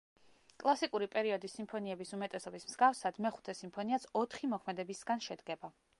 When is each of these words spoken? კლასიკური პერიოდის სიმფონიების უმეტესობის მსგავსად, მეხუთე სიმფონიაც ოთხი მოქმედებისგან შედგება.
კლასიკური 0.61 1.07
პერიოდის 1.15 1.53
სიმფონიების 1.59 2.15
უმეტესობის 2.19 2.67
მსგავსად, 2.71 3.19
მეხუთე 3.27 3.55
სიმფონიაც 3.61 4.11
ოთხი 4.23 4.51
მოქმედებისგან 4.55 5.27
შედგება. 5.29 5.73